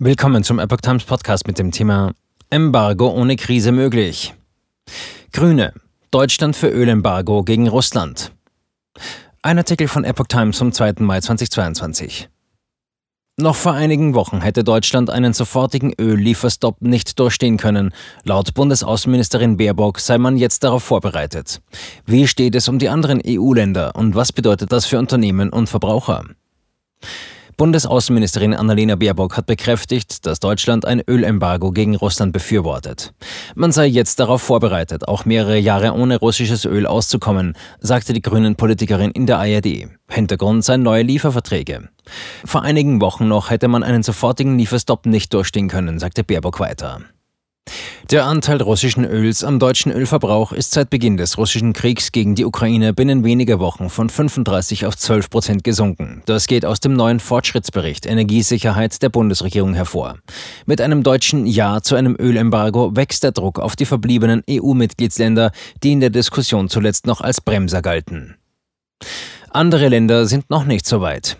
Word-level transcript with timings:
Willkommen 0.00 0.44
zum 0.44 0.60
Epoch 0.60 0.80
Times 0.80 1.02
Podcast 1.02 1.48
mit 1.48 1.58
dem 1.58 1.72
Thema 1.72 2.12
Embargo 2.50 3.08
ohne 3.08 3.34
Krise 3.34 3.72
möglich. 3.72 4.32
Grüne. 5.32 5.72
Deutschland 6.12 6.54
für 6.54 6.68
Ölembargo 6.68 7.42
gegen 7.42 7.66
Russland. 7.66 8.30
Ein 9.42 9.58
Artikel 9.58 9.88
von 9.88 10.04
Epoch 10.04 10.28
Times 10.28 10.56
vom 10.56 10.70
2. 10.70 11.00
Mai 11.00 11.20
2022. 11.20 12.28
Noch 13.38 13.56
vor 13.56 13.72
einigen 13.72 14.14
Wochen 14.14 14.40
hätte 14.40 14.62
Deutschland 14.62 15.10
einen 15.10 15.32
sofortigen 15.32 15.92
Öllieferstopp 16.00 16.80
nicht 16.80 17.18
durchstehen 17.18 17.56
können. 17.56 17.92
Laut 18.22 18.54
Bundesaußenministerin 18.54 19.56
Baerbock 19.56 19.98
sei 19.98 20.18
man 20.18 20.36
jetzt 20.36 20.62
darauf 20.62 20.84
vorbereitet. 20.84 21.60
Wie 22.06 22.28
steht 22.28 22.54
es 22.54 22.68
um 22.68 22.78
die 22.78 22.88
anderen 22.88 23.20
EU-Länder 23.26 23.96
und 23.96 24.14
was 24.14 24.32
bedeutet 24.32 24.70
das 24.70 24.86
für 24.86 25.00
Unternehmen 25.00 25.50
und 25.50 25.68
Verbraucher? 25.68 26.22
Bundesaußenministerin 27.58 28.54
Annalena 28.54 28.94
Baerbock 28.94 29.36
hat 29.36 29.46
bekräftigt, 29.46 30.24
dass 30.26 30.38
Deutschland 30.38 30.84
ein 30.84 31.02
Ölembargo 31.08 31.72
gegen 31.72 31.96
Russland 31.96 32.32
befürwortet. 32.32 33.12
Man 33.56 33.72
sei 33.72 33.86
jetzt 33.86 34.20
darauf 34.20 34.42
vorbereitet, 34.42 35.08
auch 35.08 35.24
mehrere 35.24 35.58
Jahre 35.58 35.92
ohne 35.92 36.20
russisches 36.20 36.64
Öl 36.64 36.86
auszukommen, 36.86 37.56
sagte 37.80 38.12
die 38.12 38.22
grünen 38.22 38.54
Politikerin 38.54 39.10
in 39.10 39.26
der 39.26 39.40
ARD. 39.40 39.88
Hintergrund 40.08 40.64
seien 40.64 40.84
neue 40.84 41.02
Lieferverträge. 41.02 41.88
Vor 42.44 42.62
einigen 42.62 43.00
Wochen 43.00 43.26
noch 43.26 43.50
hätte 43.50 43.66
man 43.66 43.82
einen 43.82 44.04
sofortigen 44.04 44.56
Lieferstopp 44.56 45.06
nicht 45.06 45.34
durchstehen 45.34 45.66
können, 45.66 45.98
sagte 45.98 46.22
Baerbock 46.22 46.60
weiter. 46.60 47.00
Der 48.10 48.24
Anteil 48.24 48.62
russischen 48.62 49.04
Öls 49.04 49.44
am 49.44 49.58
deutschen 49.58 49.92
Ölverbrauch 49.92 50.52
ist 50.52 50.72
seit 50.72 50.90
Beginn 50.90 51.16
des 51.16 51.36
russischen 51.36 51.72
Kriegs 51.72 52.12
gegen 52.12 52.34
die 52.34 52.44
Ukraine 52.44 52.94
binnen 52.94 53.24
weniger 53.24 53.60
Wochen 53.60 53.90
von 53.90 54.08
35 54.08 54.86
auf 54.86 54.96
12 54.96 55.30
Prozent 55.30 55.64
gesunken. 55.64 56.22
Das 56.26 56.46
geht 56.46 56.64
aus 56.64 56.80
dem 56.80 56.94
neuen 56.94 57.20
Fortschrittsbericht 57.20 58.06
Energiesicherheit 58.06 59.02
der 59.02 59.10
Bundesregierung 59.10 59.74
hervor. 59.74 60.18
Mit 60.66 60.80
einem 60.80 61.02
deutschen 61.02 61.46
Ja 61.46 61.82
zu 61.82 61.96
einem 61.96 62.16
Ölembargo 62.18 62.96
wächst 62.96 63.24
der 63.24 63.32
Druck 63.32 63.58
auf 63.58 63.76
die 63.76 63.86
verbliebenen 63.86 64.42
EU-Mitgliedsländer, 64.48 65.52
die 65.82 65.92
in 65.92 66.00
der 66.00 66.10
Diskussion 66.10 66.68
zuletzt 66.68 67.06
noch 67.06 67.20
als 67.20 67.40
Bremser 67.40 67.82
galten. 67.82 68.36
Andere 69.50 69.88
Länder 69.88 70.26
sind 70.26 70.50
noch 70.50 70.64
nicht 70.64 70.86
so 70.86 71.00
weit. 71.00 71.38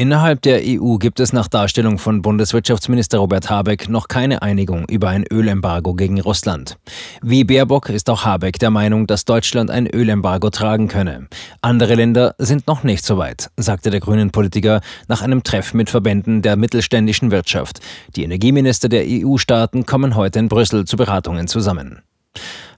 Innerhalb 0.00 0.40
der 0.40 0.62
EU 0.64 0.96
gibt 0.96 1.20
es 1.20 1.34
nach 1.34 1.46
Darstellung 1.46 1.98
von 1.98 2.22
Bundeswirtschaftsminister 2.22 3.18
Robert 3.18 3.50
Habeck 3.50 3.90
noch 3.90 4.08
keine 4.08 4.40
Einigung 4.40 4.86
über 4.88 5.10
ein 5.10 5.26
Ölembargo 5.30 5.92
gegen 5.92 6.18
Russland. 6.22 6.78
Wie 7.20 7.44
Baerbock 7.44 7.90
ist 7.90 8.08
auch 8.08 8.24
Habeck 8.24 8.58
der 8.58 8.70
Meinung, 8.70 9.06
dass 9.06 9.26
Deutschland 9.26 9.70
ein 9.70 9.86
Ölembargo 9.86 10.48
tragen 10.48 10.88
könne. 10.88 11.28
Andere 11.60 11.96
Länder 11.96 12.34
sind 12.38 12.66
noch 12.66 12.82
nicht 12.82 13.04
so 13.04 13.18
weit, 13.18 13.50
sagte 13.58 13.90
der 13.90 14.00
grünen 14.00 14.30
Politiker 14.30 14.80
nach 15.06 15.20
einem 15.20 15.42
Treff 15.42 15.74
mit 15.74 15.90
Verbänden 15.90 16.40
der 16.40 16.56
mittelständischen 16.56 17.30
Wirtschaft. 17.30 17.80
Die 18.16 18.24
Energieminister 18.24 18.88
der 18.88 19.04
EU-Staaten 19.06 19.84
kommen 19.84 20.16
heute 20.16 20.38
in 20.38 20.48
Brüssel 20.48 20.86
zu 20.86 20.96
Beratungen 20.96 21.46
zusammen. 21.46 22.00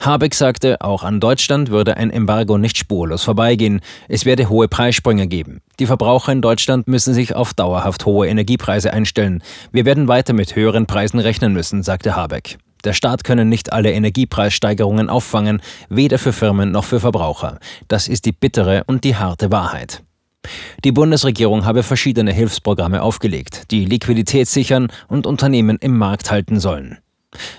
Habeck 0.05 0.35
sagte, 0.35 0.81
auch 0.81 1.05
an 1.05 1.21
Deutschland 1.21 1.71
würde 1.71 1.97
ein 1.97 2.11
Embargo 2.11 2.59
nicht 2.59 2.77
spurlos 2.77 3.23
vorbeigehen. 3.23 3.81
Es 4.09 4.25
werde 4.25 4.49
hohe 4.49 4.67
Preissprünge 4.67 5.29
geben. 5.29 5.61
Die 5.79 5.87
Verbraucher 5.87 6.33
in 6.33 6.43
Deutschland 6.43 6.89
müssen 6.89 7.15
sich 7.15 7.37
auf 7.37 7.55
dauerhaft 7.55 8.05
hohe 8.05 8.27
Energiepreise 8.27 8.93
einstellen. 8.93 9.45
Wir 9.71 9.85
werden 9.85 10.09
weiter 10.09 10.33
mit 10.33 10.57
höheren 10.57 10.87
Preisen 10.87 11.21
rechnen 11.21 11.53
müssen, 11.53 11.85
sagte 11.85 12.17
Habeck. 12.17 12.59
Der 12.83 12.95
Staat 12.95 13.23
könne 13.23 13.45
nicht 13.45 13.73
alle 13.73 13.93
Energiepreissteigerungen 13.93 15.09
auffangen, 15.09 15.63
weder 15.89 16.19
für 16.19 16.33
Firmen 16.33 16.73
noch 16.73 16.85
für 16.85 16.99
Verbraucher. 16.99 17.61
Das 17.87 18.09
ist 18.09 18.25
die 18.27 18.33
bittere 18.33 18.83
und 18.89 19.05
die 19.05 19.15
harte 19.15 19.53
Wahrheit. 19.53 20.03
Die 20.85 20.91
Bundesregierung 20.91 21.65
habe 21.65 21.85
verschiedene 21.85 22.33
Hilfsprogramme 22.33 23.03
aufgelegt, 23.03 23.71
die 23.71 23.85
Liquidität 23.85 24.49
sichern 24.49 24.89
und 25.07 25.29
Unternehmen 25.29 25.79
im 25.81 25.97
Markt 25.97 26.33
halten 26.33 26.59
sollen. 26.59 26.99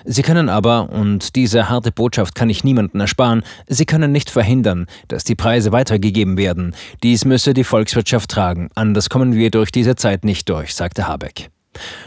Sie 0.05 0.21
können 0.21 0.49
aber, 0.49 0.89
und 0.89 1.35
diese 1.35 1.69
harte 1.69 1.91
Botschaft 1.91 2.35
kann 2.35 2.49
ich 2.49 2.63
niemanden 2.63 2.99
ersparen, 2.99 3.43
Sie 3.67 3.85
können 3.85 4.11
nicht 4.11 4.29
verhindern, 4.29 4.87
dass 5.07 5.23
die 5.23 5.35
Preise 5.35 5.71
weitergegeben 5.71 6.37
werden. 6.37 6.75
Dies 7.01 7.25
müsse 7.25 7.53
die 7.53 7.63
Volkswirtschaft 7.63 8.29
tragen, 8.29 8.69
anders 8.75 9.09
kommen 9.09 9.33
wir 9.33 9.49
durch 9.51 9.71
diese 9.71 9.95
Zeit 9.95 10.25
nicht 10.25 10.49
durch, 10.49 10.75
sagte 10.75 11.07
Habeck. 11.07 11.49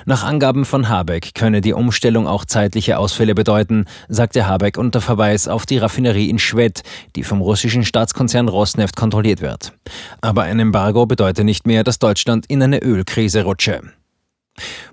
Nach 0.05 0.23
Angaben 0.23 0.65
von 0.65 0.89
Habeck 0.89 1.35
könne 1.35 1.61
die 1.61 1.73
Umstellung 1.73 2.27
auch 2.27 2.45
zeitliche 2.45 2.99
Ausfälle 2.99 3.35
bedeuten, 3.35 3.87
sagte 4.09 4.47
Habeck 4.47 4.79
unter 4.79 5.01
Verweis 5.01 5.49
auf 5.49 5.67
die 5.67 5.79
Raffinerie 5.79 6.31
in 6.31 6.39
Schwedt, 6.39 6.83
die 7.17 7.25
vom 7.25 7.41
russischen 7.41 7.85
Staatskonzern 7.85 8.49
Rosneft 8.49 8.97
kontrolliert 8.97 9.41
wird. 9.41 9.73
Aber 10.21 10.43
ein 10.43 10.61
Embargo 10.61 11.07
bedeutet 11.07 11.45
nicht 11.45 11.67
mehr, 11.67 11.83
dass 11.85 11.99
Deutschland 11.99 12.47
in 12.47 12.63
eine 12.63 12.83
Ölkrise 12.83 13.43
rutsche. 13.43 13.83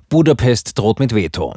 Budapest 0.09 0.77
droht 0.77 0.99
mit 0.99 1.13
Veto. 1.13 1.55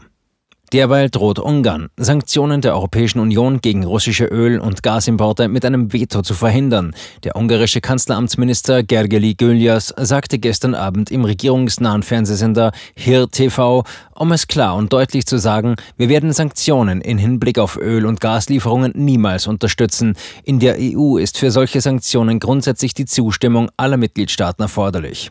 Derweil 0.73 1.11
droht 1.11 1.39
Ungarn, 1.39 1.91
Sanktionen 1.97 2.61
der 2.61 2.75
Europäischen 2.75 3.21
Union 3.21 3.61
gegen 3.61 3.85
russische 3.85 4.25
Öl- 4.25 4.59
und 4.59 4.83
Gasimporte 4.83 5.47
mit 5.47 5.65
einem 5.65 5.93
Veto 5.93 6.23
zu 6.23 6.35
verhindern. 6.35 6.93
Der 7.23 7.37
ungarische 7.37 7.81
Kanzleramtsminister 7.81 8.83
Gergely 8.83 9.35
Gylias 9.35 9.95
sagte 9.97 10.41
gestern 10.41 10.75
Abend 10.75 11.13
im 11.13 11.25
regierungsnahen 11.25 12.03
Fernsehsender 12.03 12.73
HIR 12.97 13.31
TV, 13.31 13.85
um 14.19 14.33
es 14.33 14.47
klar 14.47 14.77
und 14.77 14.93
deutlich 14.93 15.27
zu 15.27 15.39
sagen, 15.39 15.77
wir 15.97 16.09
werden 16.09 16.33
Sanktionen 16.33 17.01
in 17.01 17.19
Hinblick 17.19 17.59
auf 17.59 17.77
Öl- 17.77 18.07
und 18.07 18.21
Gaslieferungen 18.21 18.93
niemals 18.95 19.47
unterstützen. 19.47 20.17
In 20.45 20.59
der 20.59 20.77
EU 20.79 21.19
ist 21.19 21.39
für 21.39 21.51
solche 21.51 21.81
Sanktionen 21.81 22.41
grundsätzlich 22.41 22.95
die 22.95 23.05
Zustimmung 23.05 23.71
aller 23.77 23.97
Mitgliedstaaten 23.97 24.63
erforderlich. 24.63 25.31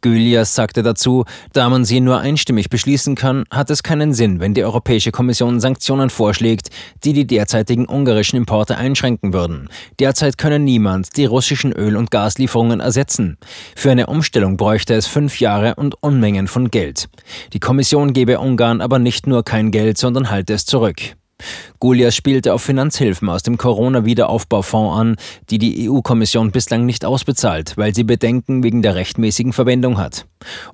Gylias 0.00 0.54
sagte 0.54 0.82
dazu, 0.82 1.24
da 1.52 1.68
man 1.68 1.84
sie 1.84 2.00
nur 2.00 2.20
einstimmig 2.20 2.70
beschließen 2.70 3.14
kann, 3.14 3.44
hat 3.50 3.70
es 3.70 3.82
keinen 3.82 4.12
Sinn, 4.12 4.38
wenn 4.38 4.54
die 4.54 4.64
Europäische 4.64 5.10
Kommission 5.10 5.58
Sanktionen 5.58 6.10
vorschlägt, 6.10 6.68
die 7.02 7.12
die 7.12 7.26
derzeitigen 7.26 7.88
ungarischen 7.88 8.36
Importe 8.36 8.76
einschränken 8.76 9.32
würden. 9.32 9.68
Derzeit 9.98 10.38
könne 10.38 10.58
niemand 10.58 11.16
die 11.16 11.24
russischen 11.24 11.72
Öl- 11.72 11.96
und 11.96 12.10
Gaslieferungen 12.10 12.80
ersetzen. 12.80 13.38
Für 13.74 13.90
eine 13.90 14.06
Umstellung 14.06 14.56
bräuchte 14.56 14.94
es 14.94 15.06
fünf 15.06 15.40
Jahre 15.40 15.74
und 15.74 16.00
Unmengen 16.02 16.46
von 16.46 16.70
Geld. 16.70 17.08
Die 17.52 17.60
Kommission 17.60 18.12
gebe 18.16 18.38
Ungarn 18.38 18.80
aber 18.80 18.98
nicht 18.98 19.26
nur 19.26 19.42
kein 19.44 19.70
Geld, 19.70 19.98
sondern 19.98 20.30
halte 20.30 20.54
es 20.54 20.64
zurück. 20.64 21.16
Goliath 21.78 22.14
spielte 22.14 22.54
auf 22.54 22.62
Finanzhilfen 22.62 23.28
aus 23.28 23.42
dem 23.42 23.58
Corona-Wiederaufbaufonds 23.58 24.98
an, 24.98 25.16
die 25.50 25.58
die 25.58 25.88
EU-Kommission 25.88 26.50
bislang 26.50 26.86
nicht 26.86 27.04
ausbezahlt, 27.04 27.74
weil 27.76 27.94
sie 27.94 28.04
Bedenken 28.04 28.62
wegen 28.62 28.82
der 28.82 28.94
rechtmäßigen 28.94 29.52
Verwendung 29.52 29.98
hat. 29.98 30.26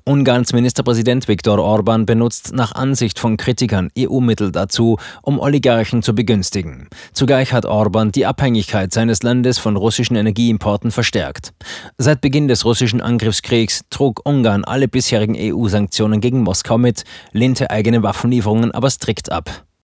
Ungarns 0.04 0.52
Ministerpräsident 0.52 1.28
Viktor 1.28 1.58
Orban 1.58 2.06
benutzt 2.06 2.52
nach 2.54 2.72
Ansicht 2.72 3.18
von 3.18 3.36
Kritikern 3.36 3.90
EU-Mittel 3.98 4.52
dazu, 4.52 4.98
um 5.22 5.40
Oligarchen 5.40 6.02
zu 6.02 6.14
begünstigen. 6.14 6.88
Zugleich 7.12 7.52
hat 7.52 7.66
Orban 7.66 8.12
die 8.12 8.26
Abhängigkeit 8.26 8.92
seines 8.92 9.22
Landes 9.22 9.58
von 9.58 9.76
russischen 9.76 10.16
Energieimporten 10.16 10.90
verstärkt. 10.90 11.52
Seit 11.98 12.20
Beginn 12.20 12.48
des 12.48 12.64
russischen 12.64 13.00
Angriffskriegs 13.00 13.82
trug 13.90 14.20
Ungarn 14.24 14.64
alle 14.64 14.88
bisherigen 14.88 15.36
EU-Sanktionen 15.36 16.20
gegen 16.20 16.42
Moskau 16.42 16.78
mit, 16.78 17.04
lehnte 17.32 17.70
eigene 17.70 18.02
Waffenlieferungen 18.02 18.72
aber 18.72 18.90
strikt 18.90 19.32
ab. 19.32 19.64